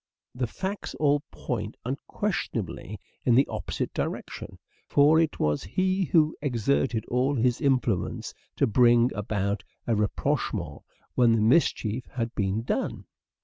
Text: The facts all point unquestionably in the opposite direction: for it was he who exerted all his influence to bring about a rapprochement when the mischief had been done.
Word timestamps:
The 0.33 0.47
facts 0.47 0.95
all 0.95 1.21
point 1.29 1.77
unquestionably 1.85 2.97
in 3.23 3.35
the 3.35 3.45
opposite 3.47 3.93
direction: 3.93 4.57
for 4.87 5.19
it 5.19 5.39
was 5.39 5.61
he 5.63 6.05
who 6.05 6.35
exerted 6.41 7.05
all 7.05 7.35
his 7.35 7.61
influence 7.61 8.33
to 8.55 8.65
bring 8.65 9.11
about 9.13 9.63
a 9.85 9.95
rapprochement 9.95 10.81
when 11.13 11.33
the 11.33 11.41
mischief 11.41 12.07
had 12.07 12.33
been 12.33 12.63
done. 12.63 13.05